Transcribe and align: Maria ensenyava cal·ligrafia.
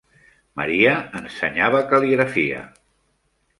Maria 0.61 0.93
ensenyava 1.19 1.83
cal·ligrafia. 1.93 2.65